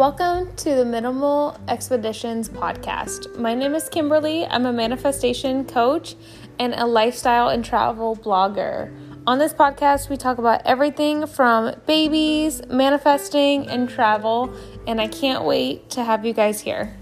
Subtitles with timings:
[0.00, 3.36] Welcome to the Minimal Expeditions podcast.
[3.36, 4.46] My name is Kimberly.
[4.46, 6.16] I'm a manifestation coach
[6.58, 8.96] and a lifestyle and travel blogger.
[9.26, 14.50] On this podcast, we talk about everything from babies, manifesting, and travel,
[14.86, 16.96] and I can't wait to have you guys here.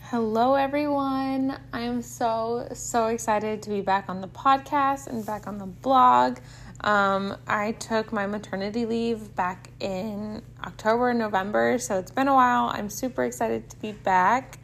[0.00, 1.60] Hello, everyone.
[1.72, 5.66] I am so, so excited to be back on the podcast and back on the
[5.66, 6.38] blog.
[6.84, 12.68] Um, I took my maternity leave back in October, November, so it's been a while.
[12.68, 14.58] I'm super excited to be back.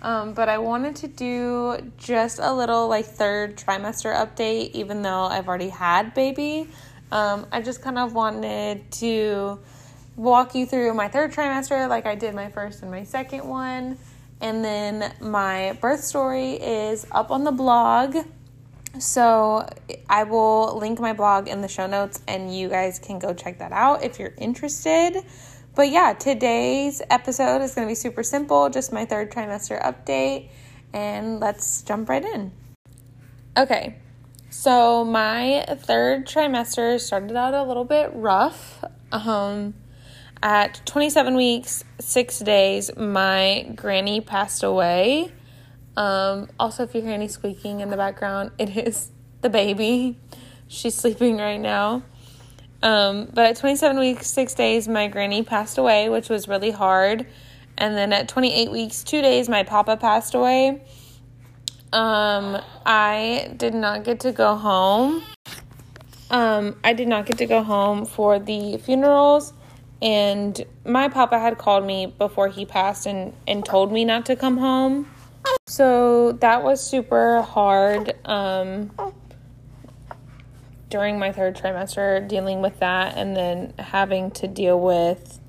[0.00, 5.24] Um, but I wanted to do just a little like third trimester update, even though
[5.24, 6.68] I've already had baby.
[7.10, 9.58] Um, I just kind of wanted to
[10.14, 13.98] walk you through my third trimester, like I did my first and my second one.
[14.40, 18.16] And then my birth story is up on the blog.
[18.98, 19.68] So
[20.08, 23.58] I will link my blog in the show notes and you guys can go check
[23.58, 25.24] that out if you're interested.
[25.74, 30.48] But yeah, today's episode is going to be super simple, just my third trimester update.
[30.92, 32.52] And let's jump right in.
[33.56, 33.96] Okay,
[34.50, 38.84] so my third trimester started out a little bit rough.
[39.10, 39.74] Um,
[40.42, 45.32] at 27 weeks, six days, my granny passed away.
[45.96, 50.18] Um, also, if you hear any squeaking in the background, it is the baby.
[50.68, 52.02] She's sleeping right now.
[52.82, 57.26] Um, but at 27 weeks, six days, my granny passed away, which was really hard.
[57.78, 60.82] And then at 28 weeks, two days, my papa passed away.
[61.92, 65.22] Um, I did not get to go home.
[66.30, 69.52] Um, I did not get to go home for the funerals.
[70.02, 74.36] And my papa had called me before he passed and, and told me not to
[74.36, 75.08] come home.
[75.66, 78.92] So that was super hard um,
[80.88, 85.40] during my third trimester, dealing with that and then having to deal with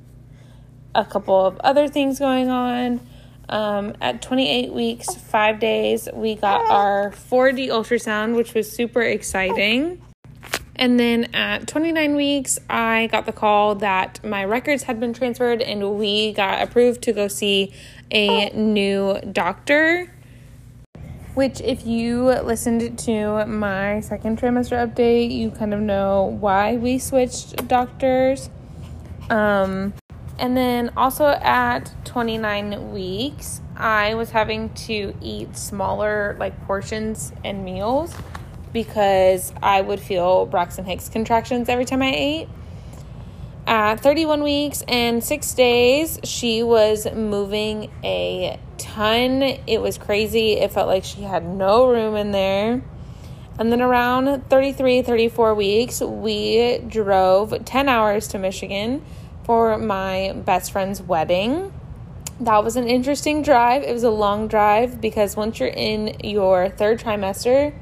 [0.95, 3.00] a couple of other things going on.
[3.47, 10.01] Um, at 28 weeks, five days, we got our 4D ultrasound, which was super exciting.
[10.77, 15.61] And then at 29 weeks, I got the call that my records had been transferred
[15.61, 17.73] and we got approved to go see
[18.11, 20.11] a new doctor.
[21.33, 26.97] Which, if you listened to my second trimester update, you kind of know why we
[26.97, 28.49] switched doctors.
[29.29, 29.93] Um,
[30.39, 37.65] and then also at 29 weeks, I was having to eat smaller like portions and
[37.65, 38.13] meals
[38.75, 42.49] because I would feel Braxton Hicks contractions every time I ate.
[43.65, 49.41] At 31 weeks and six days, she was moving a ton.
[49.65, 50.57] It was crazy.
[50.57, 52.83] It felt like she had no room in there.
[53.57, 59.05] And then around 33, 34 weeks, we drove 10 hours to Michigan
[59.45, 61.71] for my best friend's wedding.
[62.41, 63.83] That was an interesting drive.
[63.83, 67.73] It was a long drive because once you're in your third trimester,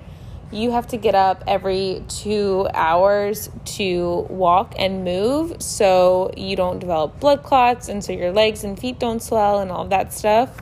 [0.53, 6.79] you have to get up every two hours to walk and move so you don't
[6.79, 10.61] develop blood clots and so your legs and feet don't swell and all that stuff.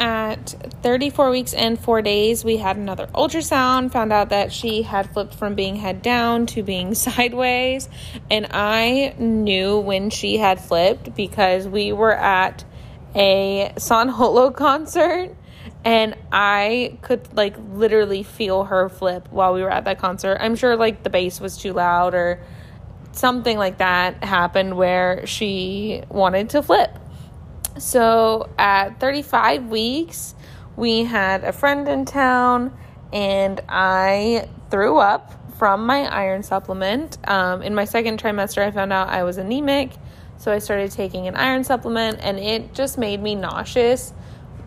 [0.00, 5.08] At 34 weeks and four days, we had another ultrasound, found out that she had
[5.12, 7.88] flipped from being head down to being sideways.
[8.30, 12.64] And I knew when she had flipped because we were at
[13.14, 15.34] a San Holo concert
[15.84, 20.38] and I could like literally feel her flip while we were at that concert.
[20.40, 22.40] I'm sure like the bass was too loud or
[23.12, 26.98] something like that happened where she wanted to flip.
[27.78, 30.34] So at 35 weeks,
[30.76, 32.76] we had a friend in town
[33.12, 37.18] and I threw up from my iron supplement.
[37.28, 39.92] Um, in my second trimester, I found out I was anemic.
[40.38, 44.12] So I started taking an iron supplement and it just made me nauseous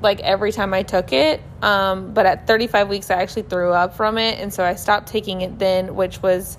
[0.02, 1.42] like every time I took it.
[1.62, 4.40] Um, but at 35 weeks, I actually threw up from it.
[4.40, 6.58] And so I stopped taking it then, which was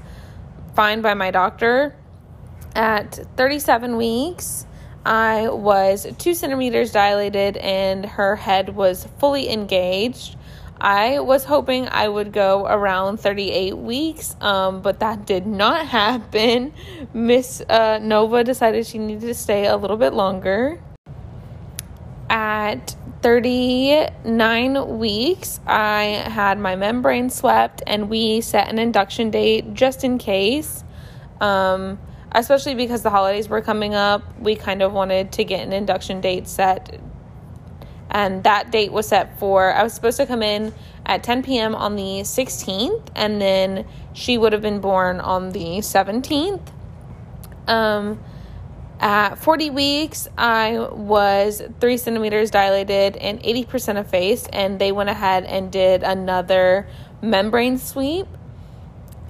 [0.74, 1.94] fine by my doctor.
[2.74, 4.66] At 37 weeks,
[5.04, 10.36] I was two centimeters dilated and her head was fully engaged.
[10.80, 16.72] I was hoping I would go around 38 weeks, um, but that did not happen.
[17.12, 20.80] Miss uh, Nova decided she needed to stay a little bit longer.
[22.30, 30.04] At 39 weeks, I had my membrane swept, and we set an induction date just
[30.04, 30.84] in case.
[31.40, 31.98] Um,
[32.32, 36.20] especially because the holidays were coming up, we kind of wanted to get an induction
[36.20, 37.00] date set.
[38.10, 40.72] And that date was set for, I was supposed to come in
[41.04, 41.74] at 10 p.m.
[41.74, 46.72] on the 16th, and then she would have been born on the 17th.
[47.66, 48.20] Um,
[49.00, 55.44] at 40 weeks, I was three centimeters dilated and 80% effaced, and they went ahead
[55.44, 56.88] and did another
[57.22, 58.26] membrane sweep.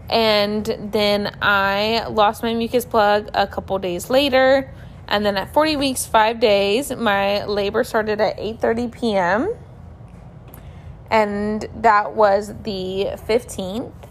[0.08, 4.72] And then I lost my mucus plug a couple days later.
[5.06, 9.54] And then at 40 weeks, five days, my labor started at 8:30 p.m.
[11.10, 14.07] And that was the 15th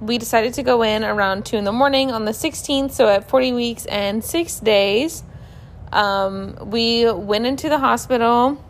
[0.00, 3.28] we decided to go in around 2 in the morning on the 16th, so at
[3.28, 5.22] 40 weeks and six days.
[5.92, 8.62] Um, we went into the hospital,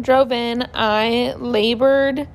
[0.00, 0.66] drove in.
[0.74, 2.28] I labored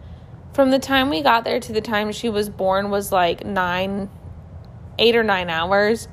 [0.53, 4.09] from the time we got there to the time she was born was like nine,
[4.97, 6.07] eight or nine hours.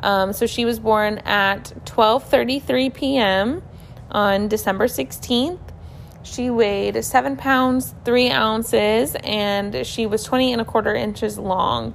[0.00, 3.62] Um, so she was born at 12:33 p.m.
[4.10, 5.71] on December 16th.
[6.22, 11.94] She weighed seven pounds, three ounces, and she was 20 and a quarter inches long.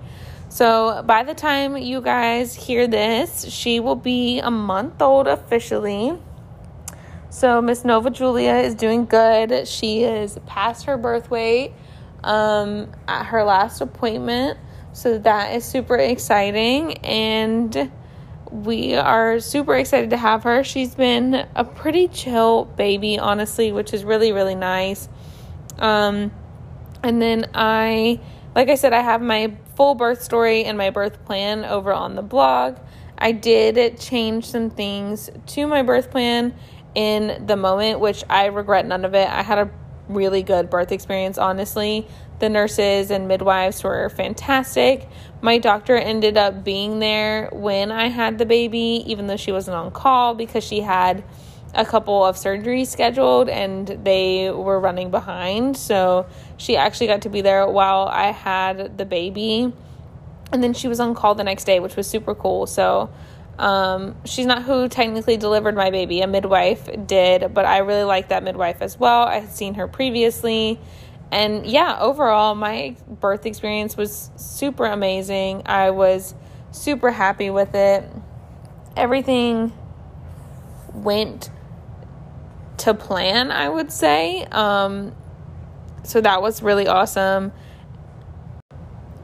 [0.49, 6.17] So by the time you guys hear this, she will be a month old officially.
[7.29, 9.67] So Miss Nova Julia is doing good.
[9.67, 11.73] She is past her birth weight
[12.23, 14.57] um, at her last appointment.
[14.93, 16.97] So that is super exciting.
[16.99, 17.91] And
[18.51, 20.63] we are super excited to have her.
[20.63, 25.09] She's been a pretty chill baby, honestly, which is really, really nice.
[25.77, 26.31] Um,
[27.03, 28.19] and then I,
[28.55, 32.15] like I said, I have my full birth story and my birth plan over on
[32.15, 32.77] the blog.
[33.17, 36.53] I did change some things to my birth plan
[36.95, 39.29] in the moment, which I regret none of it.
[39.29, 39.69] I had a
[40.07, 42.07] really good birth experience, honestly.
[42.39, 45.07] The nurses and midwives were fantastic.
[45.41, 49.75] My doctor ended up being there when I had the baby, even though she wasn't
[49.75, 51.23] on call because she had
[51.73, 55.77] a couple of surgeries scheduled and they were running behind.
[55.77, 56.27] So
[56.57, 59.73] she actually got to be there while I had the baby.
[60.51, 62.67] And then she was on call the next day, which was super cool.
[62.67, 63.09] So
[63.57, 68.29] um, she's not who technically delivered my baby, a midwife did, but I really like
[68.29, 69.23] that midwife as well.
[69.23, 70.79] I had seen her previously
[71.31, 75.63] and yeah, overall, my birth experience was super amazing.
[75.65, 76.33] I was
[76.71, 78.09] super happy with it.
[78.95, 79.73] Everything
[80.93, 81.49] went
[82.77, 84.45] to plan, I would say.
[84.45, 85.13] Um,
[86.03, 87.51] so that was really awesome.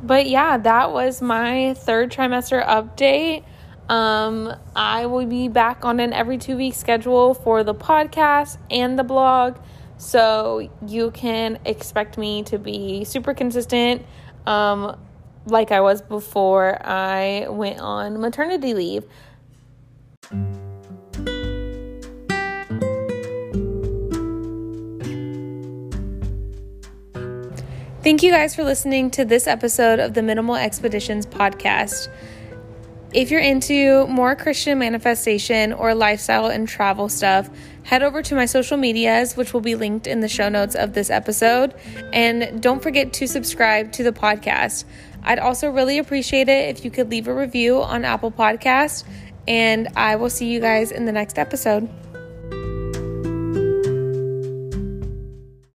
[0.04, 3.46] But yeah, that was my third trimester update.
[3.90, 8.98] Um, I will be back on an every two week schedule for the podcast and
[8.98, 9.58] the blog.
[9.98, 14.04] So you can expect me to be super consistent,
[14.46, 14.98] um,
[15.46, 19.06] like I was before I went on maternity leave.
[28.04, 32.10] Thank you guys for listening to this episode of the Minimal Expeditions podcast.
[33.14, 37.48] If you're into more Christian manifestation or lifestyle and travel stuff,
[37.84, 40.94] head over to my social medias, which will be linked in the show notes of
[40.94, 41.76] this episode.
[42.12, 44.86] And don't forget to subscribe to the podcast.
[45.22, 49.04] I'd also really appreciate it if you could leave a review on Apple Podcasts.
[49.48, 51.88] And I will see you guys in the next episode.